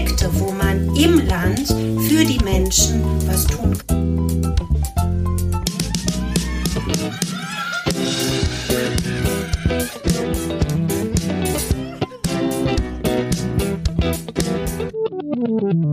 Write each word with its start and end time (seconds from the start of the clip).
Projekte, 0.00 0.30
wo 0.40 0.50
man 0.52 0.96
im 0.96 1.26
Land 1.26 1.68
für 1.68 2.24
die 2.24 2.42
Menschen 2.42 3.02
was 3.26 3.46
tun 3.46 3.76
kann. 3.86 4.00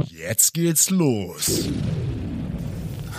Jetzt 0.09 0.53
geht's 0.53 0.89
los. 0.89 1.67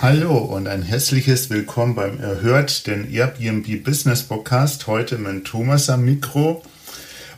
Hallo 0.01 0.39
und 0.39 0.69
ein 0.69 0.83
herzliches 0.83 1.51
Willkommen 1.51 1.97
beim 1.97 2.19
Erhört, 2.19 2.87
den 2.87 3.13
Airbnb 3.13 3.85
Business 3.85 4.23
Podcast. 4.23 4.87
Heute 4.87 5.19
mit 5.19 5.45
Thomas 5.45 5.91
am 5.91 6.07
Mikro. 6.07 6.63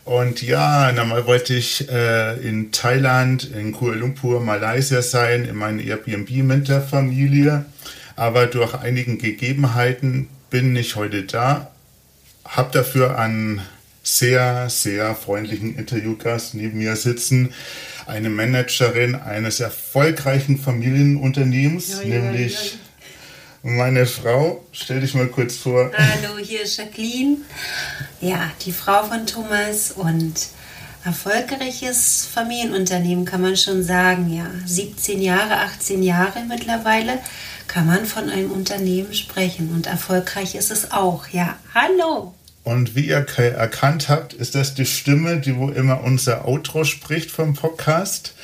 Und 0.05 0.43
ja, 0.43 0.93
normal 0.93 1.27
wollte 1.27 1.55
ich 1.55 1.89
äh, 1.89 2.37
in 2.41 2.73
Thailand, 2.73 3.45
in 3.45 3.73
Kuala 3.73 3.97
Lumpur, 3.97 4.41
Malaysia 4.41 5.03
sein, 5.03 5.45
in 5.45 5.57
meiner 5.57 5.83
Airbnb 5.83 6.31
mit 6.31 6.69
der 6.69 6.81
Familie. 6.81 7.65
Aber 8.17 8.47
durch 8.47 8.75
einigen 8.75 9.19
Gegebenheiten 9.19 10.29
bin 10.51 10.75
ich 10.77 10.97
heute 10.97 11.25
da. 11.25 11.71
Hab 12.45 12.73
dafür 12.73 13.19
einen 13.19 13.63
sehr, 14.03 14.69
sehr 14.71 15.15
freundlichen 15.15 15.77
Interviewgast 15.77 16.55
neben 16.55 16.79
mir 16.79 16.97
sitzen 16.97 17.51
eine 18.11 18.29
Managerin 18.29 19.15
eines 19.15 19.61
erfolgreichen 19.61 20.59
Familienunternehmens, 20.59 22.01
ja, 22.03 22.09
nämlich 22.09 22.55
ja, 22.55 22.61
ja. 22.61 22.79
Meine 23.63 24.07
Frau. 24.07 24.65
Stell 24.73 25.01
dich 25.01 25.15
mal 25.15 25.29
kurz 25.29 25.57
vor. 25.57 25.91
Hallo, 25.97 26.39
hier 26.39 26.63
ist 26.63 26.77
Jacqueline. 26.77 27.39
Ja, 28.21 28.51
die 28.65 28.73
Frau 28.73 29.05
von 29.05 29.27
Thomas 29.27 29.93
und 29.93 30.35
erfolgreiches 31.05 32.27
Familienunternehmen 32.33 33.25
kann 33.25 33.43
man 33.43 33.57
schon 33.57 33.83
sagen. 33.83 34.33
Ja, 34.33 34.47
17 34.67 35.21
Jahre, 35.21 35.57
18 35.59 36.03
Jahre 36.03 36.45
mittlerweile 36.49 37.19
kann 37.67 37.87
man 37.87 38.05
von 38.05 38.29
einem 38.29 38.51
Unternehmen 38.51 39.15
sprechen 39.15 39.71
und 39.73 39.87
erfolgreich 39.87 40.55
ist 40.55 40.71
es 40.71 40.91
auch. 40.91 41.29
Ja, 41.29 41.57
hallo. 41.75 42.35
Und 42.63 42.95
wie 42.95 43.07
ihr 43.07 43.25
erkannt 43.39 44.09
habt, 44.09 44.35
ist 44.35 44.55
das 44.55 44.75
die 44.75 44.85
Stimme, 44.85 45.39
die 45.39 45.57
wo 45.57 45.71
immer 45.71 46.03
unser 46.03 46.47
Outro 46.47 46.85
spricht 46.85 47.31
vom 47.31 47.55
Podcast. 47.55 48.35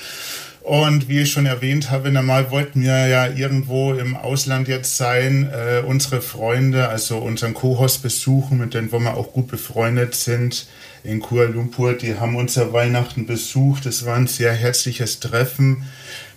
Und 0.67 1.09
wie 1.09 1.21
ich 1.21 1.31
schon 1.31 1.47
erwähnt 1.47 1.93
habe, 1.93 2.11
normal 2.11 2.51
wollten 2.51 2.83
wir 2.83 3.07
ja 3.07 3.29
irgendwo 3.29 3.93
im 3.93 4.17
Ausland 4.17 4.67
jetzt 4.67 4.97
sein, 4.97 5.49
äh, 5.53 5.83
unsere 5.87 6.21
Freunde, 6.21 6.89
also 6.89 7.19
unseren 7.19 7.55
Co-Host 7.55 8.03
besuchen, 8.03 8.59
mit 8.59 8.75
denen 8.75 8.91
wir 8.91 9.17
auch 9.17 9.33
gut 9.33 9.47
befreundet 9.47 10.17
sind 10.17 10.67
in 11.05 11.21
Kuala 11.21 11.51
Lumpur. 11.51 11.93
Die 11.93 12.19
haben 12.19 12.35
unser 12.35 12.73
Weihnachten 12.73 13.27
besucht. 13.27 13.87
Es 13.87 14.07
war 14.07 14.17
ein 14.17 14.27
sehr 14.27 14.53
herzliches 14.53 15.21
Treffen. 15.21 15.85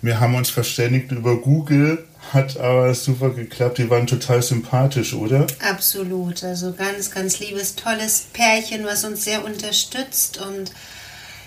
Wir 0.00 0.20
haben 0.20 0.36
uns 0.36 0.48
verständigt 0.48 1.10
über 1.10 1.36
Google 1.36 1.98
hat 2.32 2.56
aber 2.58 2.94
super 2.94 3.30
geklappt. 3.30 3.78
Die 3.78 3.90
waren 3.90 4.06
total 4.06 4.42
sympathisch, 4.42 5.14
oder? 5.14 5.48
Absolut. 5.68 6.44
Also 6.44 6.72
ganz, 6.72 7.10
ganz 7.10 7.40
liebes, 7.40 7.74
tolles 7.74 8.26
Pärchen, 8.32 8.84
was 8.84 9.04
uns 9.04 9.24
sehr 9.24 9.44
unterstützt 9.44 10.38
und 10.38 10.70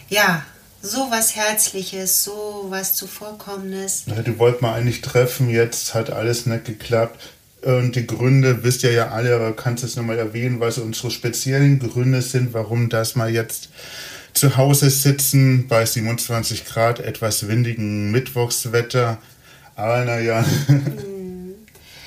ja, 0.09 0.43
so 0.83 1.09
was 1.09 1.35
Herzliches, 1.35 2.23
so 2.23 2.67
was 2.69 2.93
Zuvorkommendes. 2.93 4.03
Ja, 4.05 4.21
die 4.21 4.37
wollten 4.37 4.63
wir 4.65 4.73
eigentlich 4.73 5.01
treffen, 5.01 5.49
jetzt 5.49 5.95
hat 5.95 6.11
alles 6.11 6.45
nicht 6.45 6.65
geklappt. 6.65 7.31
Und 7.63 7.95
die 7.95 8.05
Gründe 8.05 8.63
wisst 8.63 8.83
ihr 8.83 8.91
ja 8.91 9.11
alle, 9.11 9.33
aber 9.35 9.55
kannst 9.55 9.81
du 9.81 9.87
es 9.87 9.95
nochmal 9.95 10.19
erwähnen, 10.19 10.59
was 10.59 10.77
unsere 10.77 11.09
speziellen 11.09 11.79
Gründe 11.79 12.21
sind, 12.21 12.53
warum 12.53 12.89
das 12.89 13.15
mal 13.15 13.31
jetzt 13.31 13.69
zu 14.33 14.57
Hause 14.57 14.89
sitzen 14.89 15.67
bei 15.67 15.85
27 15.85 16.65
Grad, 16.65 16.99
etwas 16.99 17.47
windigen 17.47 18.11
Mittwochswetter 18.11 19.17
aber 19.75 20.05
naja. 20.05 20.45
Mhm. 20.67 21.55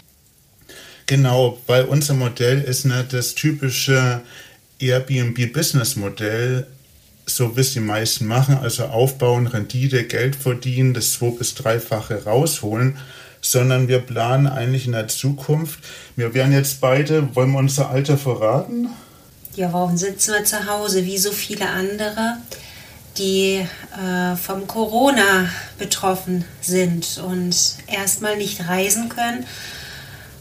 genau, 1.06 1.60
weil 1.66 1.84
unser 1.84 2.14
Modell 2.14 2.60
ist 2.62 2.84
nicht 2.84 3.12
das 3.12 3.34
typische 3.34 4.22
Airbnb-Business-Modell, 4.78 6.66
so 7.26 7.56
wie 7.56 7.60
es 7.60 7.72
die 7.72 7.80
meisten 7.80 8.26
machen, 8.26 8.58
also 8.62 8.84
aufbauen, 8.84 9.46
Rendite, 9.46 10.04
Geld 10.04 10.36
verdienen, 10.36 10.94
das 10.94 11.12
zwei- 11.12 11.30
bis 11.30 11.54
dreifache 11.54 12.24
rausholen, 12.24 12.96
sondern 13.40 13.88
wir 13.88 13.98
planen 13.98 14.46
eigentlich 14.46 14.86
in 14.86 14.92
der 14.92 15.08
Zukunft. 15.08 15.80
Wir 16.14 16.32
werden 16.34 16.52
jetzt 16.52 16.80
beide, 16.80 17.34
wollen 17.34 17.52
wir 17.52 17.58
unser 17.58 17.90
Alter 17.90 18.16
verraten? 18.16 18.88
Ja, 19.56 19.72
warum 19.72 19.96
sitzen 19.96 20.34
wir 20.34 20.44
zu 20.44 20.66
Hause 20.66 21.04
wie 21.04 21.18
so 21.18 21.32
viele 21.32 21.68
andere? 21.68 22.38
die 23.18 23.66
äh, 23.96 24.36
vom 24.36 24.66
Corona 24.66 25.48
betroffen 25.78 26.44
sind 26.60 27.20
und 27.26 27.56
erstmal 27.86 28.36
nicht 28.36 28.68
reisen 28.68 29.08
können. 29.08 29.46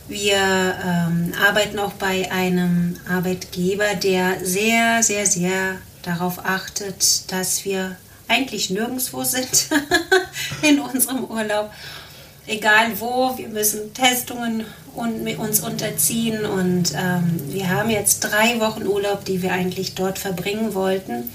Wir 0.08 0.36
ähm, 0.36 1.34
arbeiten 1.48 1.80
auch 1.80 1.94
bei 1.94 2.32
einem 2.32 2.98
Arbeitgeber, 3.10 3.96
der 3.96 4.38
sehr, 4.44 5.02
sehr, 5.02 5.26
sehr 5.26 5.78
darauf 6.06 6.46
achtet, 6.46 7.32
dass 7.32 7.66
wir 7.66 7.96
eigentlich 8.28 8.70
nirgendwo 8.70 9.24
sind 9.24 9.70
in 10.62 10.80
unserem 10.80 11.26
Urlaub. 11.26 11.72
Egal 12.48 13.00
wo, 13.00 13.38
wir 13.38 13.50
müssen 13.50 13.94
Testungen 13.94 14.66
und 14.94 15.28
uns 15.38 15.62
unterziehen 15.62 16.46
und 16.46 16.94
ähm, 16.96 17.42
wir 17.48 17.70
haben 17.70 17.90
jetzt 17.90 18.20
drei 18.20 18.60
Wochen 18.60 18.86
Urlaub, 18.86 19.26
die 19.26 19.42
wir 19.42 19.52
eigentlich 19.52 19.96
dort 19.96 20.20
verbringen 20.20 20.74
wollten 20.76 21.30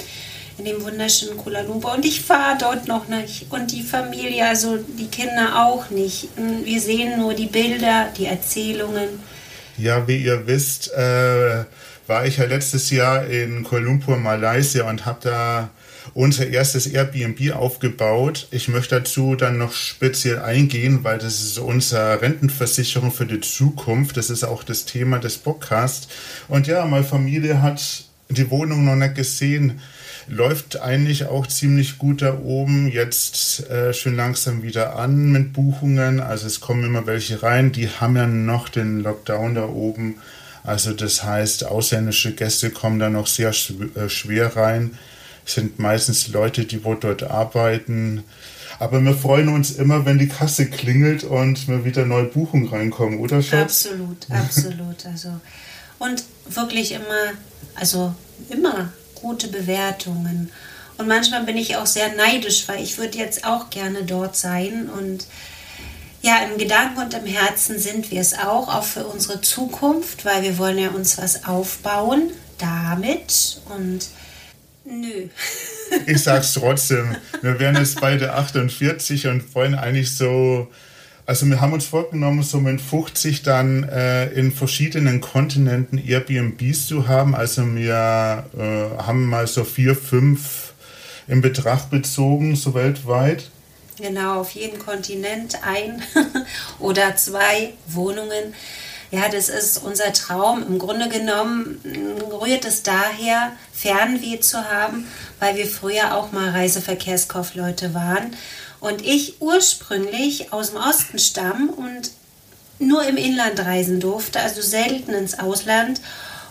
in 0.61 0.67
dem 0.67 0.85
wunderschönen 0.85 1.37
Kuala 1.39 1.63
Lumpur. 1.63 1.95
Und 1.95 2.05
ich 2.05 2.21
fahre 2.21 2.59
dort 2.59 2.87
noch 2.87 3.09
nicht. 3.09 3.47
Und 3.51 3.73
die 3.73 3.83
Familie, 3.83 4.47
also 4.47 4.77
die 4.77 5.07
Kinder 5.07 5.67
auch 5.67 5.91
nicht. 5.91 6.29
Wir 6.37 6.81
sehen 6.81 7.19
nur 7.19 7.35
die 7.35 7.47
Bilder, 7.47 8.09
die 8.17 8.27
Erzählungen. 8.27 9.09
Ja, 9.79 10.07
wie 10.07 10.23
ihr 10.23 10.47
wisst, 10.47 10.93
äh, 10.93 11.65
war 12.11 12.27
ich 12.27 12.39
ja 12.39 12.45
letztes 12.45 12.91
Jahr 12.91 13.25
in 13.27 13.63
Kuala 13.63 13.85
Lumpur, 13.85 14.17
Malaysia 14.17 14.83
und 14.91 15.07
habe 15.07 15.21
da 15.23 15.71
unser 16.13 16.49
erstes 16.49 16.89
Airbnb 16.89 17.53
aufgebaut. 17.55 18.49
Ich 18.51 18.67
möchte 18.67 18.97
dazu 18.97 19.37
dann 19.37 19.59
noch 19.59 19.73
speziell 19.73 20.41
eingehen, 20.41 21.05
weil 21.05 21.19
das 21.19 21.41
ist 21.41 21.59
unsere 21.59 22.21
Rentenversicherung 22.21 23.13
für 23.13 23.27
die 23.27 23.41
Zukunft. 23.41 24.17
Das 24.17 24.29
ist 24.29 24.43
auch 24.43 24.65
das 24.65 24.87
Thema 24.87 25.21
des 25.21 25.39
Podcasts. 25.39 26.09
Und 26.49 26.67
ja, 26.67 26.85
meine 26.85 27.05
Familie 27.05 27.63
hat 27.63 28.03
die 28.29 28.51
Wohnung 28.51 28.85
noch 28.85 28.97
nicht 28.97 29.15
gesehen 29.15 29.81
läuft 30.29 30.81
eigentlich 30.81 31.27
auch 31.27 31.49
ziemlich 31.49 31.99
gut 31.99 32.23
da 32.23 32.39
oben. 32.39 32.87
Jetzt 32.87 33.69
äh, 33.69 33.93
schön 33.93 34.15
langsam 34.15 34.63
wieder 34.63 34.97
an 34.97 35.33
mit 35.33 35.53
Buchungen. 35.53 36.21
Also 36.21 36.47
es 36.47 36.61
kommen 36.61 36.85
immer 36.85 37.07
welche 37.07 37.43
rein. 37.43 37.73
Die 37.73 37.89
haben 37.89 38.17
ja 38.17 38.29
noch 38.29 38.69
den 38.69 39.01
Lockdown 39.01 39.57
da 39.57 39.67
oben. 39.67 40.17
Also 40.63 40.93
das 40.93 41.25
heißt, 41.25 41.67
ausländische 41.67 42.35
Gäste 42.35 42.71
kommen 42.71 42.99
da 42.99 43.09
noch 43.09 43.27
sehr 43.27 43.51
äh, 43.51 44.09
schwer 44.09 44.57
rein. 44.57 44.99
sind 45.45 45.79
meistens 45.79 46.29
Leute, 46.29 46.65
die 46.65 46.81
dort 46.81 47.23
arbeiten. 47.23 48.25
Aber 48.79 49.01
wir 49.03 49.15
freuen 49.15 49.49
uns 49.49 49.73
immer, 49.73 50.07
wenn 50.07 50.19
die 50.19 50.29
Kasse 50.29 50.67
klingelt 50.67 51.25
und 51.25 51.69
wir 51.69 51.85
wieder 51.85 52.07
neue 52.07 52.25
Buchungen 52.25 52.69
reinkommen, 52.69 53.19
oder 53.19 53.43
Schatz? 53.43 53.87
Absolut, 53.87 54.27
absolut. 54.31 55.07
Also 55.07 55.41
und 55.99 56.25
wirklich 56.49 56.93
immer, 56.93 57.33
also 57.75 58.15
immer 58.49 58.91
gute 59.15 59.49
Bewertungen. 59.49 60.51
Und 60.97 61.09
manchmal 61.09 61.45
bin 61.45 61.57
ich 61.57 61.77
auch 61.77 61.87
sehr 61.87 62.15
neidisch, 62.15 62.67
weil 62.69 62.83
ich 62.83 62.99
würde 62.99 63.19
jetzt 63.19 63.45
auch 63.45 63.71
gerne 63.71 64.05
dort 64.05 64.35
sein. 64.35 64.89
Und 64.89 65.27
ja, 66.23 66.45
im 66.45 66.59
Gedanken 66.59 67.01
und 67.01 67.15
im 67.15 67.27
Herzen 67.27 67.79
sind 67.79 68.11
wir 68.11 68.21
es 68.21 68.35
auch, 68.35 68.69
auch 68.69 68.85
für 68.85 69.07
unsere 69.07 69.41
Zukunft, 69.41 70.25
weil 70.25 70.43
wir 70.43 70.59
wollen 70.59 70.79
ja 70.79 70.91
uns 70.91 71.19
was 71.19 71.45
aufbauen 71.45 72.31
damit. 72.59 73.63
Und 73.75 74.09
nö. 74.85 75.29
Ich 76.07 76.23
sag's 76.23 76.55
trotzdem. 76.55 77.17
Wir 77.43 77.59
werden 77.59 77.77
jetzt 77.77 78.01
beide 78.01 78.35
48 78.35 79.27
und 79.27 79.55
wollen 79.55 79.75
eigentlich 79.75 80.17
so 80.17 80.69
also 81.31 81.47
wir 81.47 81.61
haben 81.61 81.73
uns 81.73 81.85
vorgenommen, 81.85 82.43
so 82.43 82.59
mit 82.59 82.81
50 82.81 83.45
dann 83.45 83.85
äh, 83.85 84.27
in 84.33 84.51
verschiedenen 84.51 85.21
Kontinenten 85.21 85.97
Airbnbs 85.97 86.89
zu 86.89 87.07
haben. 87.07 87.37
Also 87.37 87.73
wir 87.77 88.47
äh, 88.59 89.01
haben 89.01 89.27
mal 89.27 89.47
so 89.47 89.63
vier, 89.63 89.95
fünf 89.95 90.73
in 91.29 91.41
Betracht 91.41 91.89
bezogen, 91.89 92.57
so 92.57 92.75
weltweit. 92.75 93.49
Genau, 94.01 94.41
auf 94.41 94.53
jedem 94.53 94.79
Kontinent 94.79 95.63
ein 95.65 96.03
oder 96.79 97.17
zwei 97.17 97.75
Wohnungen. 97.87 98.55
Ja, 99.11 99.29
das 99.29 99.49
ist 99.49 99.79
unser 99.79 100.13
Traum. 100.13 100.65
Im 100.67 100.79
Grunde 100.79 101.09
genommen 101.09 101.81
rührt 102.41 102.65
es 102.65 102.83
daher, 102.83 103.53
Fernweh 103.73 104.39
zu 104.41 104.71
haben, 104.71 105.09
weil 105.41 105.57
wir 105.57 105.67
früher 105.67 106.15
auch 106.15 106.31
mal 106.33 106.51
Reiseverkehrskaufleute 106.51 107.93
waren 107.93 108.37
und 108.81 109.05
ich 109.05 109.41
ursprünglich 109.41 110.53
aus 110.53 110.71
dem 110.71 110.81
Osten 110.81 111.19
stamm 111.19 111.69
und 111.69 112.11
nur 112.79 113.05
im 113.05 113.17
Inland 113.17 113.61
reisen 113.61 114.01
durfte, 114.01 114.41
also 114.41 114.63
selten 114.63 115.13
ins 115.13 115.39
Ausland. 115.39 116.01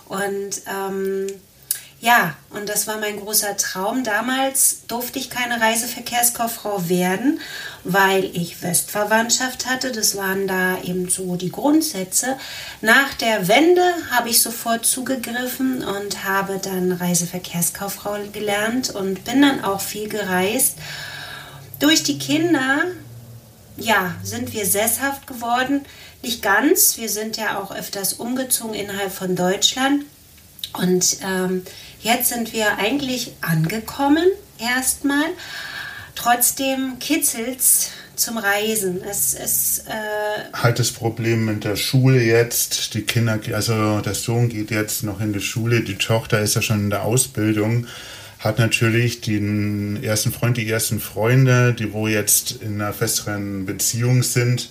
Und 0.07 0.61
ähm, 0.67 1.27
ja, 2.01 2.35
und 2.51 2.69
das 2.69 2.87
war 2.87 2.97
mein 2.97 3.19
großer 3.19 3.57
Traum. 3.57 4.05
Damals 4.05 4.85
durfte 4.87 5.19
ich 5.19 5.29
keine 5.29 5.59
Reiseverkehrskauffrau 5.59 6.87
werden, 6.87 7.41
weil 7.83 8.23
ich 8.23 8.61
Westverwandtschaft 8.61 9.65
hatte. 9.65 9.91
Das 9.91 10.15
waren 10.15 10.47
da 10.47 10.81
eben 10.81 11.09
so 11.09 11.35
die 11.35 11.51
Grundsätze. 11.51 12.37
Nach 12.79 13.13
der 13.15 13.49
Wende 13.49 13.83
habe 14.11 14.29
ich 14.29 14.41
sofort 14.41 14.85
zugegriffen 14.85 15.83
und 15.83 16.23
habe 16.23 16.59
dann 16.63 16.93
Reiseverkehrskauffrau 16.93 18.17
gelernt 18.31 18.91
und 18.91 19.25
bin 19.25 19.41
dann 19.41 19.65
auch 19.65 19.81
viel 19.81 20.07
gereist. 20.07 20.77
Durch 21.79 22.03
die 22.03 22.17
Kinder, 22.17 22.83
ja, 23.75 24.15
sind 24.23 24.53
wir 24.53 24.65
sesshaft 24.65 25.27
geworden. 25.27 25.85
Nicht 26.21 26.41
ganz. 26.41 26.97
Wir 26.97 27.09
sind 27.09 27.35
ja 27.35 27.59
auch 27.59 27.75
öfters 27.75 28.13
umgezogen 28.13 28.73
innerhalb 28.73 29.11
von 29.11 29.35
Deutschland. 29.35 30.05
Und 30.73 31.17
ähm, 31.23 31.63
jetzt 32.01 32.29
sind 32.29 32.53
wir 32.53 32.77
eigentlich 32.77 33.33
angekommen 33.41 34.25
erstmal. 34.59 35.25
Trotzdem 36.15 36.99
kitzelt's 36.99 37.91
zum 38.15 38.37
Reisen. 38.37 39.01
Es 39.01 39.33
ist 39.33 39.85
äh 39.87 40.53
halt 40.53 40.79
das 40.79 40.91
Problem 40.91 41.45
mit 41.45 41.63
der 41.63 41.77
Schule 41.77 42.21
jetzt. 42.21 42.93
Die 42.93 43.03
Kinder, 43.03 43.39
also 43.53 44.01
der 44.01 44.13
Sohn 44.13 44.49
geht 44.49 44.71
jetzt 44.71 45.03
noch 45.03 45.21
in 45.21 45.33
die 45.33 45.39
Schule, 45.39 45.81
die 45.81 45.95
Tochter 45.95 46.41
ist 46.41 46.55
ja 46.55 46.61
schon 46.61 46.81
in 46.81 46.89
der 46.89 47.03
Ausbildung, 47.03 47.87
hat 48.39 48.59
natürlich 48.59 49.21
den 49.21 50.03
ersten 50.03 50.31
Freund, 50.31 50.57
die 50.57 50.69
ersten 50.69 50.99
Freunde, 50.99 51.73
die 51.73 51.93
wo 51.93 52.07
jetzt 52.07 52.61
in 52.61 52.81
einer 52.81 52.93
festeren 52.93 53.65
Beziehung 53.65 54.23
sind 54.23 54.69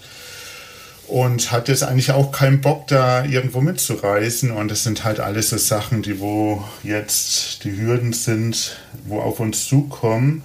und 1.09 1.51
hat 1.51 1.69
jetzt 1.69 1.83
eigentlich 1.83 2.13
auch 2.13 2.33
keinen 2.33 2.61
Bock, 2.61 2.87
da 2.87 3.25
irgendwo 3.25 3.61
mitzureisen. 3.61 4.51
Und 4.51 4.71
das 4.71 4.85
sind 4.85 5.05
halt 5.05 5.21
alles 5.21 5.51
so 5.51 5.57
Sachen, 5.57 6.03
die 6.03 6.21
wo 6.21 6.65
jetzt 6.83 7.65
die 7.65 7.77
Hürden 7.77 8.13
sind, 8.13 8.77
wo 9.07 9.21
auf 9.21 9.41
uns 9.41 9.67
zukommen. 9.67 10.45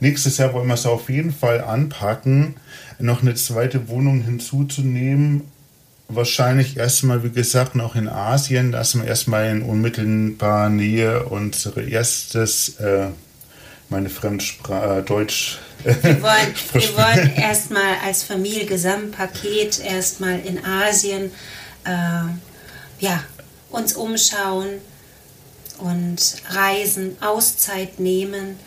Nächstes 0.00 0.38
Jahr 0.38 0.52
wollen 0.52 0.68
wir 0.68 0.74
es 0.74 0.86
auf 0.86 1.08
jeden 1.08 1.32
Fall 1.32 1.62
anpacken, 1.62 2.56
noch 2.98 3.22
eine 3.22 3.34
zweite 3.34 3.88
Wohnung 3.88 4.22
hinzuzunehmen. 4.22 5.42
Wahrscheinlich 6.08 6.76
erstmal, 6.76 7.24
wie 7.24 7.30
gesagt, 7.30 7.74
noch 7.74 7.96
in 7.96 8.08
Asien, 8.08 8.70
dass 8.70 8.94
wir 8.94 9.04
erstmal 9.04 9.50
in 9.50 9.62
unmittelbarer 9.62 10.68
Nähe 10.68 11.24
unsere 11.24 11.82
erstes, 11.82 12.78
äh, 12.78 13.06
meine 13.94 14.10
Fremdsprache, 14.10 14.98
äh, 14.98 15.02
Deutsch, 15.04 15.60
wir 15.84 16.20
wollen, 16.20 16.54
wir 16.72 16.96
wollen 16.96 17.36
erstmal 17.36 17.94
als 18.04 18.24
Familie 18.24 18.66
Gesamtpaket 18.66 19.78
erstmal 19.78 20.40
in 20.40 20.64
Asien 20.64 21.30
äh, 21.84 22.24
ja, 22.98 23.22
uns 23.70 23.92
umschauen 23.92 24.80
und 25.78 26.18
reisen, 26.50 27.16
Auszeit 27.20 28.00
nehmen 28.00 28.58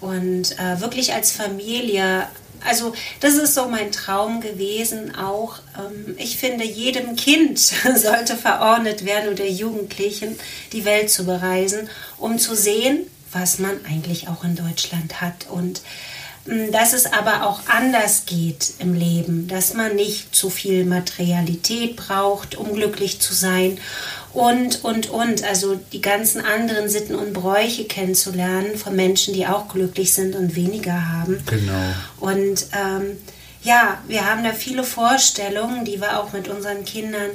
und 0.00 0.58
äh, 0.58 0.80
wirklich 0.80 1.12
als 1.12 1.30
Familie. 1.30 2.26
Also 2.66 2.92
das 3.20 3.34
ist 3.34 3.54
so 3.54 3.68
mein 3.68 3.92
Traum 3.92 4.40
gewesen 4.40 5.14
auch. 5.14 5.60
Ähm, 5.78 6.16
ich 6.18 6.38
finde, 6.38 6.64
jedem 6.64 7.14
Kind 7.14 7.56
sollte 7.94 8.34
verordnet 8.34 9.04
werden 9.04 9.32
oder 9.32 9.46
Jugendlichen 9.46 10.36
die 10.72 10.84
Welt 10.84 11.08
zu 11.08 11.24
bereisen, 11.24 11.88
um 12.18 12.40
zu 12.40 12.56
sehen, 12.56 13.06
was 13.32 13.58
man 13.58 13.84
eigentlich 13.86 14.28
auch 14.28 14.44
in 14.44 14.56
Deutschland 14.56 15.20
hat. 15.20 15.46
Und 15.50 15.82
Mm, 16.44 16.72
dass 16.72 16.92
es 16.92 17.06
aber 17.06 17.46
auch 17.46 17.60
anders 17.68 18.24
geht 18.26 18.74
im 18.80 18.94
Leben, 18.94 19.46
dass 19.46 19.74
man 19.74 19.94
nicht 19.94 20.34
zu 20.34 20.50
viel 20.50 20.84
Materialität 20.84 21.94
braucht, 21.96 22.56
um 22.56 22.74
glücklich 22.74 23.20
zu 23.20 23.32
sein 23.32 23.78
und, 24.32 24.82
und, 24.84 25.08
und. 25.10 25.44
Also 25.44 25.78
die 25.92 26.00
ganzen 26.00 26.44
anderen 26.44 26.88
Sitten 26.88 27.14
und 27.14 27.32
Bräuche 27.32 27.84
kennenzulernen 27.84 28.76
von 28.76 28.96
Menschen, 28.96 29.34
die 29.34 29.46
auch 29.46 29.68
glücklich 29.68 30.14
sind 30.14 30.34
und 30.34 30.56
weniger 30.56 31.12
haben. 31.12 31.40
Genau. 31.46 31.94
Und 32.18 32.66
ähm, 32.72 33.18
ja, 33.62 33.98
wir 34.08 34.28
haben 34.28 34.42
da 34.42 34.52
viele 34.52 34.82
Vorstellungen, 34.82 35.84
die 35.84 36.00
wir 36.00 36.18
auch 36.18 36.32
mit 36.32 36.48
unseren 36.48 36.84
Kindern 36.84 37.30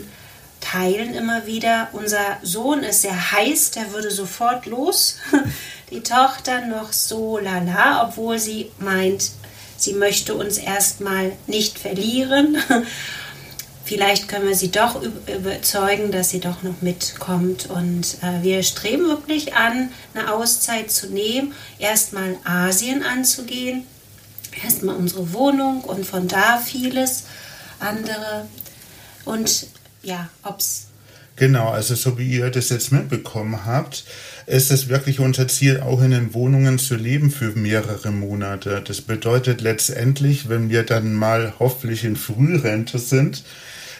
teilen 0.59 1.13
immer 1.13 1.45
wieder. 1.45 1.88
Unser 1.94 2.39
Sohn 2.41 2.83
ist 2.83 3.03
sehr 3.03 3.31
heiß, 3.31 3.71
der 3.71 3.94
würde 3.94 4.11
sofort 4.11 4.65
los. 4.65 5.17
Die 5.89 6.01
Tochter 6.01 6.66
noch 6.66 6.92
so 6.92 7.38
lala, 7.38 8.07
obwohl 8.07 8.39
sie 8.39 8.72
meint, 8.78 9.31
sie 9.78 9.94
möchte 9.94 10.36
uns 10.36 10.57
erstmal 10.57 11.31
nicht 11.48 11.80
verlieren. 11.80 12.57
Vielleicht 13.86 14.28
können 14.28 14.50
wir 14.50 14.56
sie 14.56 14.69
doch 14.69 15.01
überzeugen, 15.01 16.12
dass 16.12 16.30
sie 16.30 16.42
doch 16.42 16.62
noch 16.62 16.81
mitkommt. 16.81 17.69
Und 17.69 18.18
äh, 18.22 18.44
wir 18.44 18.63
streben 18.63 19.07
wirklich 19.07 19.56
an, 19.56 19.89
eine 20.13 20.34
Auszeit 20.34 20.92
zu 20.92 21.07
nehmen, 21.07 21.54
erstmal 21.80 22.36
Asien 22.44 23.01
anzugehen, 23.01 23.86
erstmal 24.62 24.98
unsere 24.98 25.31
Wohnung 25.31 25.86
und 25.86 26.06
von 26.06 26.28
da 26.28 26.57
vieles 26.57 27.24
andere. 27.80 28.50
Und 29.24 29.68
ja, 30.04 30.28
ob 30.44 30.60
es. 30.60 30.88
Genau, 31.38 31.69
also 31.69 31.94
so 31.94 32.18
wie 32.18 32.31
ihr 32.31 32.50
das 32.50 32.69
jetzt 32.69 32.92
mitbekommen 32.92 33.63
habt, 33.63 34.06
ist 34.48 34.72
es 34.72 34.89
wirklich 34.89 35.19
unser 35.19 35.48
Ziel, 35.48 35.80
auch 35.81 36.01
in 36.01 36.10
den 36.10 36.34
Wohnungen 36.34 36.80
zu 36.80 36.95
leben 36.95 37.30
für 37.30 37.51
mehrere 37.51 38.12
Monate. 38.12 38.81
Das 38.84 39.01
bedeutet 39.01 39.62
letztendlich, 39.62 40.50
wenn 40.50 40.72
wir 40.72 40.81
dann 40.81 41.13
mal 41.13 41.54
hoffentlich 41.60 42.04
in 42.06 42.16
Frührente 42.16 42.98
sind, 42.98 43.44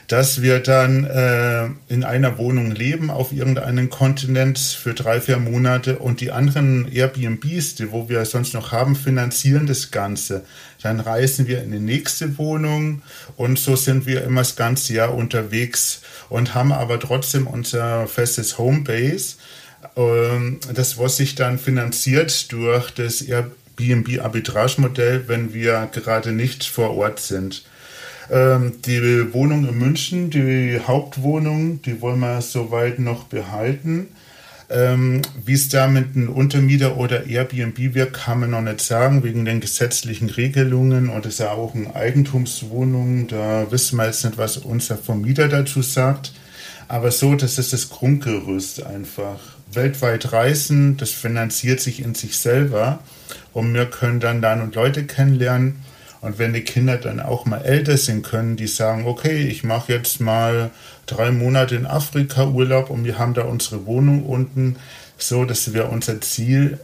dass 0.08 0.42
wir 0.42 0.60
dann 0.60 1.04
äh, 1.04 1.68
in 1.90 2.06
einer 2.06 2.38
Wohnung 2.38 2.72
leben 2.72 3.10
auf 3.10 3.34
irgendeinem 3.34 3.90
Kontinent 3.90 4.58
für 4.58 4.94
drei, 4.94 5.20
vier 5.20 5.38
Monate 5.38 6.00
und 6.00 6.22
die 6.22 6.32
anderen 6.32 6.90
Airbnbs, 6.90 7.76
die 7.76 7.92
wo 7.92 8.08
wir 8.08 8.24
sonst 8.24 8.54
noch 8.54 8.72
haben, 8.72 8.96
finanzieren 8.96 9.68
das 9.68 9.92
Ganze. 9.92 10.46
Dann 10.82 11.02
reisen 11.02 11.48
wir 11.48 11.62
in 11.62 11.74
die 11.74 11.80
nächste 11.80 12.38
Wohnung 12.38 13.02
und 13.36 13.60
so 13.60 13.76
sind 13.76 14.06
wir 14.06 14.24
immer 14.24 14.42
das 14.42 14.56
ganze 14.56 14.94
Jahr 14.94 15.14
unterwegs 15.14 16.02
und 16.30 16.56
haben 16.56 16.72
aber 16.72 17.02
trotzdem 17.02 17.46
unser 17.46 18.08
festes 18.08 18.58
Homebase. 18.58 19.36
Ähm, 19.98 20.62
das, 20.74 20.98
was 20.98 21.18
sich 21.18 21.36
dann 21.36 21.60
finanziert 21.60 22.54
durch 22.54 22.92
das 22.92 23.22
Airbnb-Arbitrage-Modell, 23.22 25.28
wenn 25.28 25.54
wir 25.54 25.90
gerade 25.92 26.32
nicht 26.32 26.64
vor 26.64 26.96
Ort 26.96 27.20
sind. 27.20 27.66
Ähm, 28.30 28.82
die 28.86 29.34
Wohnung 29.34 29.68
in 29.68 29.78
München, 29.78 30.30
die 30.30 30.80
Hauptwohnung, 30.86 31.82
die 31.82 32.02
wollen 32.02 32.20
wir 32.20 32.42
soweit 32.42 33.00
noch 33.00 33.26
behalten. 33.26 34.08
Ähm, 34.70 35.22
Wie 35.46 35.54
es 35.54 35.70
da 35.70 35.88
mit 35.88 36.16
einem 36.16 36.30
Untermieter 36.30 36.98
oder 36.98 37.26
Airbnb 37.26 37.94
wird, 37.94 38.14
kann 38.14 38.42
man 38.42 38.50
noch 38.50 38.62
nicht 38.62 38.82
sagen, 38.82 39.24
wegen 39.24 39.46
den 39.46 39.62
gesetzlichen 39.62 40.30
Regelungen. 40.30 41.08
Und 41.08 41.26
es 41.26 41.36
ist 41.36 41.40
ja 41.40 41.52
auch 41.52 41.74
eine 41.74 41.96
Eigentumswohnung. 41.96 43.28
Da 43.28 43.72
wissen 43.72 43.96
wir 43.96 44.08
jetzt 44.08 44.26
nicht, 44.26 44.38
was 44.38 44.58
unser 44.58 44.98
Vermieter 44.98 45.48
dazu 45.48 45.82
sagt. 45.82 46.34
Aber 46.90 47.12
so, 47.12 47.36
das 47.36 47.58
ist 47.58 47.72
das 47.72 47.90
Grundgerüst 47.90 48.86
einfach. 48.86 49.40
Weltweit 49.72 50.32
reisen, 50.34 50.98
das 50.98 51.12
finanziert 51.12 51.80
sich 51.80 52.02
in 52.02 52.14
sich 52.16 52.38
selber. 52.38 53.00
Und 53.54 53.74
wir 53.74 53.86
können 53.86 54.20
dann 54.20 54.42
dann 54.42 54.62
und 54.62 54.76
Leute 54.76 55.06
kennenlernen 55.06 55.78
und 56.28 56.40
wenn 56.40 56.52
die 56.52 56.62
Kinder 56.62 56.98
dann 56.98 57.22
auch 57.22 57.46
mal 57.46 57.62
älter 57.62 57.96
sind, 57.96 58.22
können 58.22 58.58
die 58.58 58.68
sagen, 58.68 59.06
okay, 59.06 59.48
ich 59.48 59.64
mache 59.64 59.94
jetzt 59.94 60.20
mal 60.20 60.72
drei 61.06 61.32
Monate 61.32 61.76
in 61.76 61.86
Afrika 61.86 62.46
Urlaub 62.48 62.90
und 62.90 63.06
wir 63.06 63.18
haben 63.18 63.34
da 63.34 63.44
unsere 63.44 63.86
Wohnung 63.86 64.26
unten. 64.26 64.76
So, 65.18 65.46
das 65.46 65.74
wäre 65.74 65.88
unser 65.88 66.20
Ziel, 66.20 66.80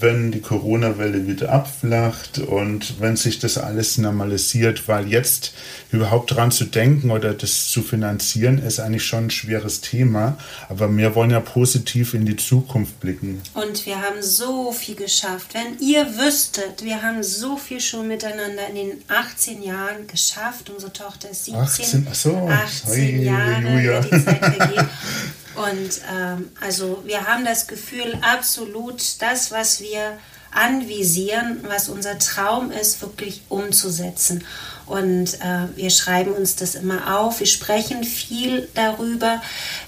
wenn 0.00 0.32
die 0.32 0.40
Corona-Welle 0.40 1.26
wieder 1.26 1.50
abflacht 1.50 2.38
und 2.38 3.00
wenn 3.00 3.16
sich 3.16 3.38
das 3.38 3.58
alles 3.58 3.98
normalisiert, 3.98 4.88
weil 4.88 5.08
jetzt 5.08 5.52
überhaupt 5.90 6.34
dran 6.34 6.50
zu 6.50 6.64
denken 6.64 7.10
oder 7.10 7.34
das 7.34 7.68
zu 7.68 7.82
finanzieren, 7.82 8.58
ist 8.58 8.80
eigentlich 8.80 9.04
schon 9.04 9.24
ein 9.24 9.30
schweres 9.30 9.80
Thema. 9.80 10.38
Aber 10.68 10.94
wir 10.96 11.14
wollen 11.14 11.30
ja 11.30 11.40
positiv 11.40 12.14
in 12.14 12.24
die 12.24 12.36
Zukunft 12.36 13.00
blicken. 13.00 13.42
Und 13.54 13.84
wir 13.84 14.00
haben 14.00 14.22
so 14.22 14.72
viel 14.72 14.94
geschafft. 14.94 15.52
Wenn 15.52 15.78
ihr 15.86 16.06
wüsstet, 16.16 16.84
wir 16.84 17.02
haben 17.02 17.22
so 17.22 17.56
viel 17.56 17.80
schon 17.80 18.08
miteinander 18.08 18.68
in 18.68 18.74
den 18.74 18.92
18 19.08 19.62
Jahren 19.62 20.06
geschafft. 20.06 20.70
Unsere 20.70 20.92
Tochter 20.92 21.30
ist 21.30 21.44
17. 21.46 21.60
18, 21.60 22.06
ach 22.10 22.14
so, 22.14 22.36
18 22.36 23.22
Jahre, 23.22 24.00
die 24.10 24.24
Zeit 24.24 24.38
vergeht. 24.38 24.84
Und 25.58 26.00
ähm, 26.12 26.50
also 26.60 27.02
wir 27.04 27.26
haben 27.26 27.44
das 27.44 27.66
Gefühl, 27.66 28.18
absolut 28.22 29.02
das, 29.20 29.50
was 29.50 29.80
wir 29.80 30.18
anvisieren, 30.50 31.60
was 31.66 31.88
unser 31.88 32.18
Traum 32.18 32.70
ist, 32.70 33.02
wirklich 33.02 33.42
umzusetzen. 33.48 34.44
Und 34.86 35.34
äh, 35.40 35.76
wir 35.76 35.90
schreiben 35.90 36.32
uns 36.32 36.56
das 36.56 36.74
immer 36.74 37.18
auf, 37.18 37.40
wir 37.40 37.46
sprechen 37.46 38.04
viel 38.04 38.68
darüber, 38.74 39.42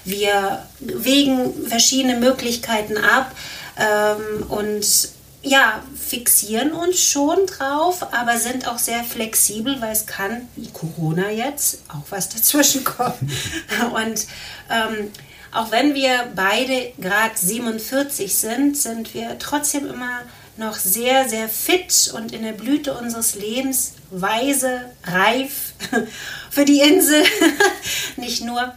wir 0.05 0.65
wägen 0.79 1.67
verschiedene 1.67 2.17
Möglichkeiten 2.19 2.97
ab 2.97 3.33
ähm, 3.77 4.43
und 4.49 4.85
ja, 5.43 5.81
fixieren 5.95 6.71
uns 6.71 7.01
schon 7.01 7.47
drauf, 7.47 8.13
aber 8.13 8.37
sind 8.37 8.67
auch 8.67 8.77
sehr 8.77 9.03
flexibel, 9.03 9.81
weil 9.81 9.91
es 9.91 10.05
kann, 10.05 10.47
wie 10.55 10.69
Corona 10.69 11.31
jetzt, 11.31 11.79
auch 11.87 12.05
was 12.11 12.29
dazwischen 12.29 12.83
kommen. 12.83 13.31
Und 13.95 14.27
ähm, 14.69 15.11
auch 15.51 15.71
wenn 15.71 15.93
wir 15.95 16.31
beide 16.35 16.93
gerade 16.97 17.35
47 17.35 18.35
sind, 18.35 18.77
sind 18.77 19.13
wir 19.13 19.37
trotzdem 19.39 19.87
immer 19.87 20.21
noch 20.57 20.75
sehr, 20.75 21.27
sehr 21.27 21.49
fit 21.49 22.11
und 22.15 22.31
in 22.31 22.43
der 22.43 22.53
Blüte 22.53 22.93
unseres 22.93 23.35
Lebens, 23.35 23.93
weise, 24.11 24.81
reif 25.03 25.73
für 26.49 26.65
die 26.65 26.79
Insel, 26.79 27.23
nicht 28.17 28.43
nur. 28.43 28.73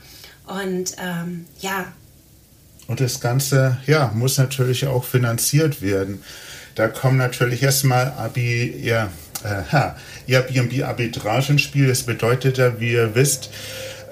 Und 0.46 0.96
ähm, 1.02 1.46
ja. 1.60 1.92
Und 2.86 3.00
das 3.00 3.20
Ganze, 3.20 3.78
ja, 3.86 4.10
muss 4.14 4.38
natürlich 4.38 4.86
auch 4.86 5.04
finanziert 5.04 5.80
werden. 5.80 6.22
Da 6.74 6.88
kommen 6.88 7.16
natürlich 7.16 7.62
erstmal 7.62 8.12
Abi, 8.12 8.76
ja, 8.82 9.10
äh, 9.44 9.92
Airbnb 10.26 10.82
Arbitrage 10.82 11.52
ins 11.52 11.62
Spiel. 11.62 11.86
Das 11.86 12.02
bedeutet 12.02 12.58
ja, 12.58 12.80
wie 12.80 12.92
ihr 12.92 13.14
wisst, 13.14 13.50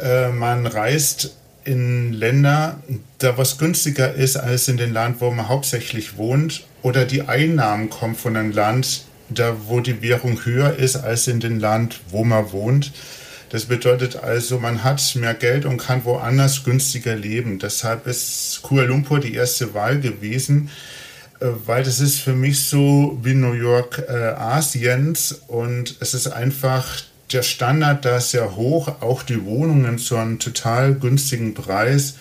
äh, 0.00 0.28
man 0.28 0.66
reist 0.66 1.36
in 1.64 2.12
Länder, 2.12 2.78
da 3.18 3.38
was 3.38 3.58
günstiger 3.58 4.14
ist 4.14 4.36
als 4.36 4.68
in 4.68 4.76
den 4.76 4.92
Land, 4.92 5.20
wo 5.20 5.30
man 5.30 5.48
hauptsächlich 5.48 6.16
wohnt, 6.16 6.64
oder 6.82 7.04
die 7.04 7.22
Einnahmen 7.22 7.90
kommen 7.90 8.16
von 8.16 8.36
einem 8.36 8.52
Land, 8.52 9.04
da 9.28 9.56
wo 9.66 9.80
die 9.80 10.02
Währung 10.02 10.44
höher 10.44 10.76
ist 10.76 10.96
als 10.96 11.28
in 11.28 11.40
dem 11.40 11.58
Land, 11.58 12.00
wo 12.10 12.24
man 12.24 12.52
wohnt. 12.52 12.92
Das 13.50 13.66
bedeutet 13.66 14.16
also, 14.16 14.58
man 14.58 14.82
hat 14.82 15.14
mehr 15.14 15.34
Geld 15.34 15.66
und 15.66 15.76
kann 15.76 16.04
woanders 16.04 16.64
günstiger 16.64 17.14
leben. 17.14 17.58
Deshalb 17.58 18.06
ist 18.06 18.60
Kuala 18.62 18.86
Lumpur 18.86 19.20
die 19.20 19.34
erste 19.34 19.74
Wahl 19.74 20.00
gewesen, 20.00 20.70
äh, 21.38 21.46
weil 21.66 21.84
das 21.84 22.00
ist 22.00 22.20
für 22.20 22.32
mich 22.32 22.64
so 22.64 23.18
wie 23.22 23.34
New 23.34 23.52
York 23.52 24.04
äh, 24.08 24.12
Asiens 24.12 25.32
und 25.48 25.96
es 26.00 26.14
ist 26.14 26.28
einfach 26.28 27.02
der 27.32 27.42
Standard 27.42 28.04
da 28.04 28.16
ist 28.18 28.30
sehr 28.30 28.56
hoch, 28.56 28.88
auch 29.00 29.22
die 29.22 29.44
Wohnungen 29.44 29.98
zu 29.98 30.16
einem 30.16 30.38
total 30.38 30.94
günstigen 30.94 31.54
Preis. 31.54 32.14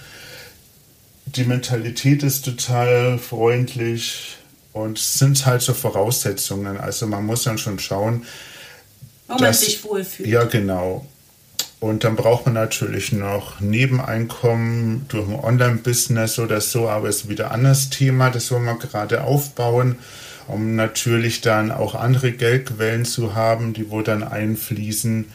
Die 1.26 1.44
Mentalität 1.44 2.24
ist 2.24 2.46
total 2.46 3.18
freundlich 3.18 4.38
und 4.74 4.98
sind 4.98 5.46
halt 5.46 5.62
so 5.62 5.74
Voraussetzungen. 5.74 6.78
Also 6.78 7.08
man 7.08 7.26
muss 7.26 7.44
dann 7.44 7.58
schon 7.58 7.80
schauen, 7.80 8.26
wo 9.28 9.34
dass, 9.34 9.42
man 9.42 9.54
sich 9.54 9.84
wohlfühlt. 9.84 10.30
Ja, 10.30 10.44
genau. 10.44 11.06
Und 11.80 12.04
dann 12.04 12.16
braucht 12.16 12.46
man 12.46 12.54
natürlich 12.54 13.12
noch 13.12 13.60
Nebeneinkommen 13.60 15.06
durch 15.08 15.28
ein 15.28 15.40
Online-Business 15.40 16.38
oder 16.38 16.62
so, 16.62 16.88
aber 16.88 17.10
es 17.10 17.22
ist 17.22 17.30
wieder 17.30 17.48
ein 17.48 17.62
anderes 17.62 17.90
Thema, 17.90 18.30
das 18.30 18.52
wollen 18.52 18.66
wir 18.66 18.78
gerade 18.78 19.24
aufbauen 19.24 19.98
um 20.52 20.76
natürlich 20.76 21.42
dann 21.42 21.72
auch 21.72 21.96
andere 21.96 22.32
Geldquellen 22.34 23.06
zu 23.06 23.36
haben, 23.36 23.74
die 23.74 23.90
wo 23.90 24.02
dann 24.02 24.24
einfließen. 24.24 25.26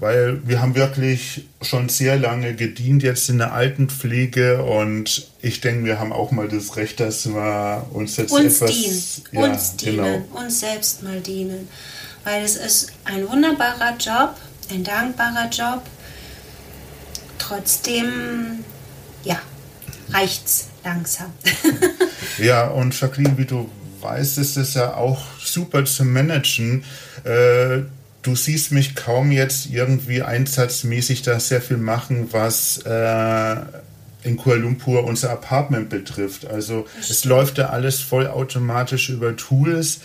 Weil 0.00 0.40
wir 0.48 0.62
haben 0.62 0.74
wirklich 0.74 1.46
schon 1.60 1.90
sehr 1.90 2.18
lange 2.18 2.54
gedient 2.54 3.02
jetzt 3.02 3.28
in 3.28 3.38
der 3.38 3.52
Altenpflege 3.52 4.62
und 4.62 5.28
ich 5.42 5.60
denke, 5.60 5.84
wir 5.84 6.00
haben 6.00 6.12
auch 6.12 6.30
mal 6.30 6.48
das 6.48 6.76
Recht, 6.76 7.00
dass 7.00 7.26
wir 7.26 7.86
uns 7.92 8.16
jetzt 8.16 8.32
uns 8.32 8.56
etwas... 8.56 8.70
Dienen. 8.70 9.02
Ja, 9.32 9.40
uns 9.40 9.74
genau. 9.76 10.02
dienen, 10.04 10.24
uns 10.32 10.60
selbst 10.60 11.02
mal 11.02 11.20
dienen. 11.20 11.68
Weil 12.24 12.44
es 12.44 12.56
ist 12.56 12.92
ein 13.04 13.28
wunderbarer 13.28 13.96
Job, 13.98 14.36
ein 14.70 14.84
dankbarer 14.84 15.50
Job. 15.50 15.82
Trotzdem, 17.38 18.64
ja, 19.22 19.38
reicht's 20.10 20.68
langsam. 20.82 21.32
ja, 22.38 22.68
und 22.68 22.98
Jacqueline, 22.98 23.36
wie 23.36 23.44
du 23.44 23.68
weißt, 24.02 24.38
ist 24.38 24.56
es 24.56 24.74
ja 24.74 24.94
auch 24.94 25.20
super 25.42 25.84
zu 25.84 26.04
managen. 26.04 26.84
Äh, 27.24 27.82
du 28.22 28.36
siehst 28.36 28.72
mich 28.72 28.94
kaum 28.94 29.32
jetzt 29.32 29.66
irgendwie 29.70 30.22
einsatzmäßig 30.22 31.22
da 31.22 31.40
sehr 31.40 31.60
viel 31.60 31.78
machen, 31.78 32.28
was 32.32 32.78
äh, 32.78 33.56
in 34.22 34.36
Kuala 34.36 34.60
Lumpur 34.60 35.04
unser 35.04 35.30
Apartment 35.30 35.88
betrifft. 35.88 36.46
Also 36.46 36.86
es 37.00 37.24
läuft 37.24 37.58
ja 37.58 37.70
alles 37.70 38.00
vollautomatisch 38.00 39.08
über 39.08 39.36
Tools. 39.36 40.00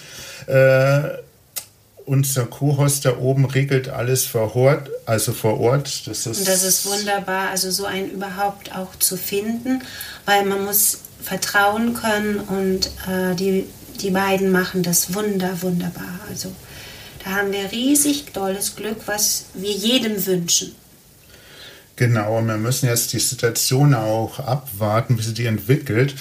Äh, 0.47 1.01
unser 2.05 2.45
Co-Host 2.45 3.05
da 3.05 3.17
oben 3.17 3.45
regelt 3.45 3.89
alles 3.89 4.25
vor 4.25 4.55
Ort, 4.55 4.89
also 5.05 5.33
vor 5.33 5.59
Ort. 5.59 6.07
Das 6.07 6.27
ist, 6.27 6.47
das 6.47 6.63
ist 6.63 6.85
wunderbar, 6.85 7.49
also 7.49 7.71
so 7.71 7.85
einen 7.85 8.11
überhaupt 8.11 8.75
auch 8.75 8.95
zu 8.97 9.17
finden, 9.17 9.81
weil 10.25 10.45
man 10.45 10.63
muss 10.65 10.99
vertrauen 11.21 11.95
können 11.95 12.39
und 12.39 12.91
äh, 13.11 13.35
die 13.35 13.65
die 14.01 14.11
beiden 14.11 14.51
machen 14.51 14.83
das 14.83 15.13
wunder, 15.13 15.61
wunderbar. 15.61 16.19
Also 16.29 16.51
da 17.23 17.31
haben 17.31 17.51
wir 17.51 17.71
riesig 17.71 18.25
tolles 18.33 18.75
Glück, 18.75 19.07
was 19.07 19.45
wir 19.53 19.71
jedem 19.71 20.25
wünschen. 20.25 20.75
Genau, 21.97 22.37
und 22.37 22.47
wir 22.47 22.57
müssen 22.57 22.87
jetzt 22.87 23.13
die 23.13 23.19
Situation 23.19 23.93
auch 23.93 24.39
abwarten, 24.39 25.17
wie 25.17 25.23
sie 25.23 25.33
die 25.33 25.45
entwickelt. 25.45 26.13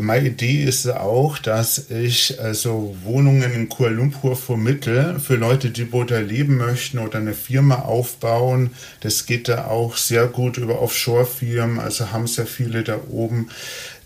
Meine 0.00 0.28
Idee 0.28 0.64
ist 0.64 0.88
auch, 0.88 1.38
dass 1.38 1.90
ich 1.90 2.40
also 2.40 2.96
Wohnungen 3.04 3.52
in 3.52 3.68
Kuala 3.68 3.96
Lumpur 3.96 4.36
vermittle 4.36 5.20
für 5.20 5.36
Leute, 5.36 5.70
die 5.70 5.84
dort 5.84 6.10
leben 6.10 6.56
möchten 6.56 6.98
oder 6.98 7.18
eine 7.18 7.34
Firma 7.34 7.80
aufbauen. 7.80 8.70
Das 9.00 9.26
geht 9.26 9.48
da 9.48 9.66
auch 9.66 9.98
sehr 9.98 10.28
gut 10.28 10.56
über 10.56 10.80
Offshore-Firmen, 10.80 11.78
also 11.78 12.10
haben 12.10 12.26
sehr 12.26 12.46
viele 12.46 12.82
da 12.84 13.00
oben. 13.10 13.50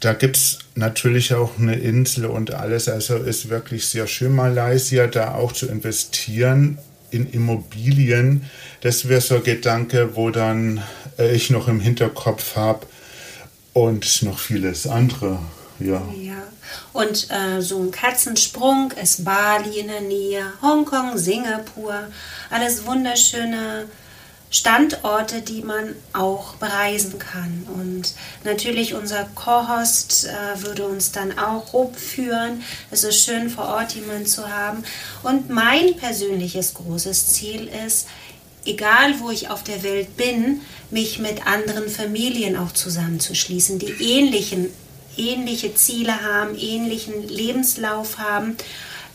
Da 0.00 0.12
gibt 0.12 0.36
es 0.36 0.58
natürlich 0.74 1.34
auch 1.34 1.56
eine 1.56 1.76
Insel 1.76 2.26
und 2.26 2.52
alles. 2.52 2.88
Also 2.88 3.16
ist 3.16 3.48
wirklich 3.48 3.86
sehr 3.86 4.08
schön, 4.08 4.34
Malaysia 4.34 5.06
da 5.06 5.34
auch 5.34 5.52
zu 5.52 5.66
investieren 5.68 6.78
in 7.10 7.30
Immobilien. 7.30 8.42
Das 8.80 9.08
wäre 9.08 9.20
so 9.20 9.36
ein 9.36 9.44
Gedanke, 9.44 10.16
wo 10.16 10.30
dann 10.30 10.82
äh, 11.18 11.32
ich 11.32 11.50
noch 11.50 11.68
im 11.68 11.78
Hinterkopf 11.78 12.56
habe 12.56 12.86
und 13.72 14.22
noch 14.22 14.40
vieles 14.40 14.88
andere. 14.88 15.38
Ja. 15.78 16.02
ja. 16.20 16.42
Und 16.92 17.28
äh, 17.30 17.60
so 17.60 17.80
ein 17.80 17.90
Katzensprung 17.90 18.92
ist 18.92 19.24
Bali 19.24 19.80
in 19.80 19.88
der 19.88 20.00
Nähe, 20.00 20.52
Hongkong, 20.62 21.18
Singapur, 21.18 21.94
alles 22.50 22.86
wunderschöne 22.86 23.86
Standorte, 24.48 25.42
die 25.42 25.62
man 25.62 25.94
auch 26.12 26.54
bereisen 26.54 27.18
kann. 27.18 27.66
Und 27.74 28.14
natürlich 28.44 28.94
unser 28.94 29.28
Co-Host 29.34 30.26
äh, 30.26 30.62
würde 30.62 30.86
uns 30.86 31.12
dann 31.12 31.38
auch 31.38 31.72
rumführen. 31.72 32.62
Es 32.90 33.04
ist 33.04 33.22
schön 33.22 33.50
vor 33.50 33.66
Ort 33.66 33.92
jemanden 33.92 34.26
zu 34.26 34.48
haben. 34.48 34.84
Und 35.22 35.50
mein 35.50 35.96
persönliches 35.96 36.74
großes 36.74 37.34
Ziel 37.34 37.68
ist, 37.86 38.06
egal 38.64 39.18
wo 39.20 39.30
ich 39.30 39.50
auf 39.50 39.62
der 39.64 39.82
Welt 39.82 40.16
bin, 40.16 40.60
mich 40.90 41.18
mit 41.18 41.46
anderen 41.46 41.88
Familien 41.88 42.56
auch 42.56 42.72
zusammenzuschließen, 42.72 43.78
die 43.78 43.92
ähnlichen, 44.00 44.70
ähnliche 45.16 45.74
Ziele 45.74 46.22
haben, 46.22 46.56
ähnlichen 46.56 47.26
Lebenslauf 47.28 48.18
haben 48.18 48.56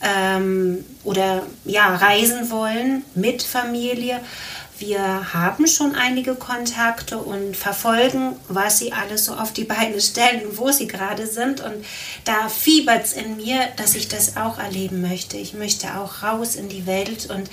ähm, 0.01 0.83
oder 1.03 1.43
ja, 1.65 1.95
reisen 1.95 2.49
wollen 2.49 3.03
mit 3.15 3.43
Familie 3.43 4.19
wir 4.81 5.33
haben 5.33 5.67
schon 5.67 5.95
einige 5.95 6.33
Kontakte 6.33 7.19
und 7.19 7.55
verfolgen, 7.55 8.35
was 8.47 8.79
sie 8.79 8.91
alles 8.91 9.25
so 9.25 9.35
auf 9.35 9.53
die 9.53 9.63
Beine 9.63 10.01
stellen 10.01 10.57
wo 10.57 10.71
sie 10.71 10.87
gerade 10.87 11.27
sind. 11.27 11.61
Und 11.61 11.85
da 12.25 12.49
fiebert 12.49 13.05
es 13.05 13.13
in 13.13 13.37
mir, 13.37 13.67
dass 13.77 13.93
ich 13.93 14.07
das 14.07 14.37
auch 14.37 14.57
erleben 14.57 15.01
möchte. 15.01 15.37
Ich 15.37 15.53
möchte 15.53 15.95
auch 15.99 16.23
raus 16.23 16.55
in 16.55 16.67
die 16.67 16.87
Welt 16.87 17.29
und 17.29 17.49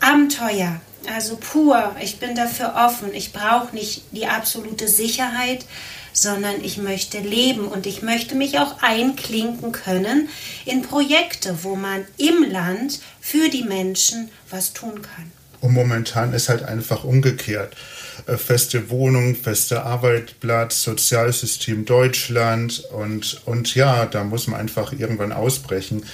Abenteuer, 0.00 0.80
also 1.08 1.36
pur. 1.36 1.94
Ich 2.00 2.18
bin 2.18 2.34
dafür 2.34 2.74
offen. 2.76 3.14
Ich 3.14 3.32
brauche 3.32 3.74
nicht 3.74 4.02
die 4.12 4.26
absolute 4.26 4.88
Sicherheit, 4.88 5.64
sondern 6.12 6.64
ich 6.64 6.78
möchte 6.78 7.18
leben 7.18 7.68
und 7.68 7.86
ich 7.86 8.02
möchte 8.02 8.34
mich 8.34 8.58
auch 8.58 8.82
einklinken 8.82 9.72
können 9.72 10.28
in 10.64 10.82
Projekte, 10.82 11.58
wo 11.62 11.76
man 11.76 12.04
im 12.16 12.50
Land 12.50 13.00
für 13.20 13.48
die 13.48 13.64
Menschen 13.64 14.30
was 14.50 14.72
tun 14.72 15.02
kann. 15.02 15.30
Und 15.60 15.72
momentan 15.72 16.32
ist 16.32 16.48
halt 16.48 16.62
einfach 16.62 17.04
umgekehrt. 17.04 17.76
Äh, 18.26 18.36
feste 18.36 18.90
Wohnung, 18.90 19.34
fester 19.34 19.84
Arbeitsplatz, 19.84 20.82
Sozialsystem 20.82 21.84
Deutschland 21.84 22.82
und, 22.92 23.42
und 23.44 23.74
ja, 23.74 24.06
da 24.06 24.24
muss 24.24 24.46
man 24.46 24.60
einfach 24.60 24.92
irgendwann 24.92 25.32
ausbrechen. 25.32 26.04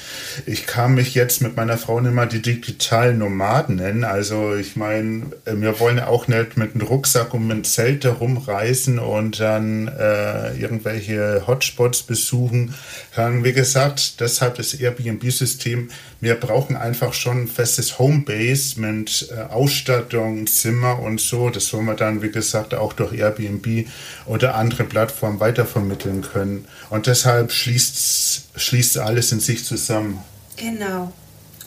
Ich 0.47 0.67
kann 0.67 0.95
mich 0.95 1.15
jetzt 1.15 1.43
mit 1.43 1.57
meiner 1.57 1.79
Frau 1.79 2.01
nicht 2.01 2.13
mal 2.13 2.27
die 2.27 2.43
digitalen 2.43 3.19
Nomaden 3.19 3.77
nennen. 3.77 4.05
Also 4.05 4.55
ich 4.57 4.77
meine, 4.77 5.27
äh, 5.45 5.55
wir 5.55 5.79
wollen 5.81 6.01
auch 6.01 6.29
nicht 6.29 6.57
mit 6.57 6.75
einem 6.75 6.87
Rucksack 6.87 7.35
und 7.35 7.47
mit 7.47 7.53
einem 7.53 7.65
Zelt 7.65 8.05
herumreisen 8.05 8.99
und 8.99 9.41
dann 9.41 9.89
äh, 9.89 10.55
irgendwelche 10.57 11.47
Hotspots 11.47 12.03
besuchen. 12.03 12.75
Dann, 13.15 13.45
wie 13.45 13.53
gesagt, 13.53 14.21
deshalb 14.21 14.57
das 14.57 14.75
Airbnb-System. 14.75 15.89
Wir 16.21 16.35
brauchen 16.37 16.77
einfach 16.77 17.15
schon 17.15 17.43
ein 17.43 17.49
festes 17.49 17.99
Homebase 17.99 18.81
mit 18.81 19.29
äh, 19.31 19.41
Ausstattung, 19.53 20.47
Zimmer 20.47 21.01
und 21.01 21.21
so. 21.21 21.51
Das 21.51 21.73
wollen 21.73 21.87
wir 21.87 21.92
dann, 21.95 22.23
wie 22.23 22.31
gesagt, 22.31 22.75
auch 22.75 22.93
durch 22.93 23.13
Airbnb 23.13 23.89
oder 24.27 24.55
andere 24.55 24.85
Plattformen 24.85 25.41
weitervermitteln 25.41 26.23
können. 26.23 26.67
Und 26.91 27.07
deshalb 27.07 27.53
schließt, 27.53 28.43
schließt 28.57 28.99
alles 28.99 29.33
in 29.33 29.41
sich 29.41 29.65
zusammen. 29.65 30.23
Genau. 30.57 31.13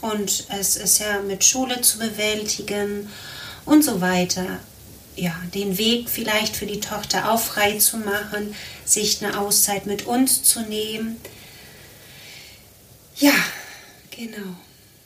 Und 0.01 0.46
es 0.60 0.75
ist 0.75 1.00
ja 1.00 1.22
mit 1.25 1.44
Schule 1.44 1.82
zu 1.82 1.98
bewältigen 2.00 3.10
und 3.65 3.84
so 3.84 4.01
weiter. 4.01 4.60
ja, 5.15 5.34
den 5.53 5.77
Weg 5.77 6.10
vielleicht 6.10 6.55
für 6.55 6.65
die 6.65 6.79
Tochter 6.79 7.32
auch 7.32 7.39
frei 7.39 7.77
zu 7.77 7.98
machen, 7.98 8.53
sich 8.84 9.24
eine 9.24 9.39
Auszeit 9.39 9.86
mit 9.86 10.05
uns 10.05 10.44
zu 10.44 10.62
nehmen. 10.62 11.17
Ja, 13.17 13.34
genau. 14.12 14.55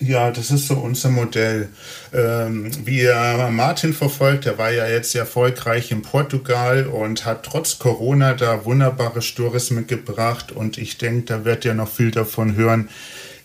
Ja, 0.02 0.32
das 0.32 0.50
ist 0.50 0.68
so 0.68 0.76
unser 0.76 1.10
Modell. 1.10 1.68
Ähm, 2.14 2.72
wie 2.86 3.06
Martin 3.52 3.94
verfolgt, 3.94 4.46
der 4.46 4.58
war 4.58 4.72
ja 4.72 4.88
jetzt 4.88 5.14
erfolgreich 5.14 5.92
in 5.92 6.04
Portugal 6.04 6.88
und 6.88 7.26
hat 7.26 7.44
trotz 7.44 7.80
Corona 7.80 8.34
da 8.34 8.64
wunderbare 8.64 9.22
Stories 9.22 9.72
mitgebracht 9.72 10.54
und 10.54 10.78
ich 10.78 10.98
denke, 10.98 11.26
da 11.26 11.44
wird 11.44 11.66
ja 11.66 11.74
noch 11.74 11.90
viel 11.90 12.12
davon 12.12 12.56
hören. 12.56 12.88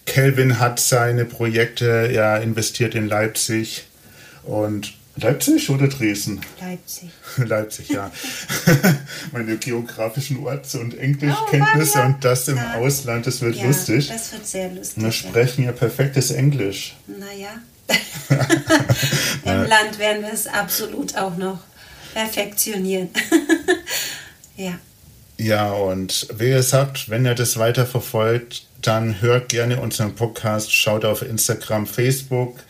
Kelvin 0.07 0.61
hat 0.61 0.79
seine 0.79 1.25
Projekte 1.25 2.11
ja 2.13 2.37
investiert 2.37 2.95
in 2.95 3.09
Leipzig 3.09 3.87
und 4.45 4.95
Leipzig 5.17 5.71
oder 5.71 5.87
Dresden? 5.87 6.41
Leipzig. 6.61 7.11
Leipzig, 7.37 7.89
ja. 7.91 8.11
Meine 9.33 9.57
geografischen 9.57 10.45
Orts- 10.45 10.75
und 10.75 10.99
Englischkenntnisse 10.99 12.01
oh, 12.01 12.07
und 12.07 12.25
das 12.25 12.49
im 12.49 12.57
ja. 12.57 12.75
Ausland, 12.75 13.27
das 13.27 13.41
wird 13.41 13.57
ja, 13.57 13.67
lustig. 13.67 14.09
Das 14.09 14.33
wird 14.33 14.47
sehr 14.47 14.71
lustig. 14.71 15.03
Wir 15.03 15.13
sprechen 15.13 15.65
ja 15.65 15.73
perfektes 15.73 16.33
Englisch. 16.33 16.97
Naja. 17.07 17.61
Im 19.45 19.69
Land 19.69 19.99
werden 19.99 20.23
wir 20.23 20.33
es 20.33 20.47
absolut 20.47 21.17
auch 21.17 21.37
noch 21.37 21.59
perfektionieren. 22.13 23.11
ja. 24.57 24.79
Ja, 25.37 25.73
und 25.73 26.29
wie 26.37 26.51
gesagt, 26.51 27.09
wenn 27.11 27.27
ihr 27.27 27.35
das 27.35 27.59
weiter 27.59 27.87
verfolgt, 27.87 28.67
dann 28.81 29.21
hört 29.21 29.49
gerne 29.49 29.81
unseren 29.81 30.15
Podcast, 30.15 30.73
schaut 30.73 31.05
auf 31.05 31.23
Instagram, 31.23 31.87
Facebook 31.87 32.61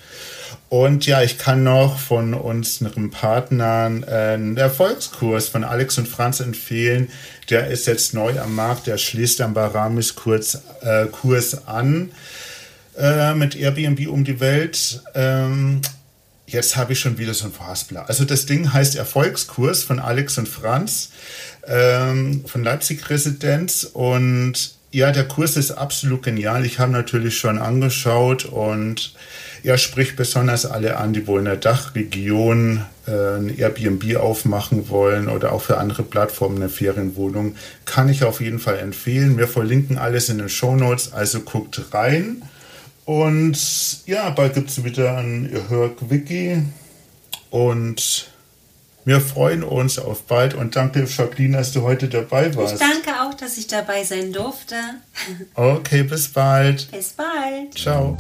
und 0.75 1.07
ja, 1.07 1.23
ich 1.23 1.39
kann 1.39 1.63
noch 1.63 2.01
von 2.01 2.35
unseren 2.35 3.13
Partnern 3.13 4.03
äh, 4.03 4.33
einen 4.35 4.57
Erfolgskurs 4.57 5.47
von 5.47 5.63
Alex 5.63 5.99
und 5.99 6.09
Franz 6.09 6.41
empfehlen. 6.41 7.13
Der 7.49 7.69
ist 7.69 7.87
jetzt 7.87 8.13
neu 8.13 8.41
am 8.41 8.57
Markt, 8.57 8.89
der 8.89 8.99
schließt 8.99 9.41
am 9.41 9.55
Baramis 9.55 10.17
Kurs, 10.17 10.63
äh, 10.81 11.07
Kurs 11.07 11.69
an 11.69 12.11
äh, 12.99 13.35
mit 13.35 13.55
Airbnb 13.55 14.09
um 14.09 14.25
die 14.25 14.41
Welt. 14.41 15.01
Ähm, 15.15 15.81
jetzt 16.49 16.75
habe 16.75 16.95
ich 16.95 16.99
schon 16.99 17.19
wieder 17.19 17.35
so 17.35 17.45
ein 17.45 17.53
Verhaspler. 17.53 18.09
Also 18.09 18.25
das 18.25 18.47
Ding 18.47 18.73
heißt 18.73 18.97
Erfolgskurs 18.97 19.85
von 19.85 20.01
Alex 20.01 20.39
und 20.39 20.49
Franz 20.49 21.11
ähm, 21.69 22.45
von 22.47 22.65
Leipzig 22.65 23.09
Residenz 23.09 23.85
und 23.85 24.75
ja, 24.95 25.11
der 25.11 25.27
Kurs 25.27 25.57
ist 25.57 25.73
absolut 25.73 26.23
genial. 26.23 26.65
Ich 26.65 26.79
habe 26.79 26.93
natürlich 26.93 27.37
schon 27.37 27.59
angeschaut 27.59 28.45
und 28.45 29.13
er 29.65 29.77
spricht 29.77 30.15
besonders 30.15 30.67
alle 30.67 30.99
an, 30.99 31.13
die 31.13 31.27
wohl 31.27 31.41
in 31.41 31.47
der 31.47 31.57
Dachregion 31.57 32.85
äh, 33.09 33.11
ein 33.11 33.59
Airbnb 33.59 34.15
aufmachen 34.15 34.89
wollen 34.89 35.29
oder 35.29 35.51
auch 35.51 35.63
für 35.63 35.79
andere 35.79 36.05
Plattformen 36.05 36.59
eine 36.59 36.69
Ferienwohnung. 36.69 37.57
Kann 37.87 38.09
ich 38.09 38.23
auf 38.23 38.41
jeden 38.41 38.61
Fall 38.61 38.79
empfehlen. 38.79 39.37
Wir 39.37 39.49
verlinken 39.49 39.99
alles 39.99 40.29
in 40.29 40.39
den 40.39 40.49
Show 40.49 40.77
Notes, 40.77 41.13
also 41.13 41.41
guckt 41.41 41.93
rein. 41.93 42.43
Und 43.05 44.07
ja, 44.07 44.31
bald 44.31 44.55
gibt 44.55 44.71
es 44.71 44.85
wieder 44.85 45.17
ein 45.17 45.51
Hörg-Wiki. 45.71 46.63
Und 47.51 48.31
wir 49.05 49.21
freuen 49.21 49.63
uns 49.63 49.99
auf 49.99 50.23
bald 50.23 50.55
und 50.55 50.77
danke, 50.77 51.05
Jacqueline, 51.05 51.59
dass 51.59 51.73
du 51.73 51.83
heute 51.83 52.09
dabei 52.09 52.55
warst. 52.55 52.75
Ich 52.75 52.81
danke 52.81 53.21
auch, 53.23 53.35
dass 53.35 53.59
ich 53.59 53.67
dabei 53.67 54.05
sein 54.05 54.33
durfte. 54.33 54.77
Okay, 55.55 56.03
bis 56.03 56.29
bald. 56.29 56.91
Bis 56.91 57.11
bald. 57.13 57.77
Ciao. 57.77 58.17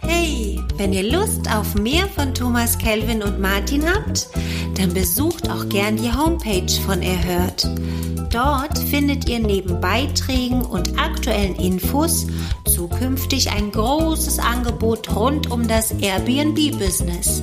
Hey, 0.00 0.60
wenn 0.76 0.92
ihr 0.92 1.10
Lust 1.10 1.48
auf 1.54 1.74
mehr 1.74 2.08
von 2.08 2.34
Thomas 2.34 2.78
Kelvin 2.78 3.22
und 3.22 3.40
Martin 3.40 3.84
habt, 3.88 4.28
dann 4.76 4.92
besucht 4.92 5.48
auch 5.50 5.68
gern 5.68 5.96
die 5.96 6.12
Homepage 6.12 6.72
von 6.86 7.02
Erhört. 7.02 7.68
Dort 8.30 8.78
findet 8.78 9.28
ihr 9.28 9.38
neben 9.38 9.80
Beiträgen 9.80 10.62
und 10.62 10.98
aktuellen 10.98 11.56
Infos 11.56 12.26
zukünftig 12.66 13.50
ein 13.50 13.70
großes 13.70 14.38
Angebot 14.38 15.14
rund 15.14 15.50
um 15.50 15.66
das 15.66 15.92
Airbnb-Business. 15.92 17.42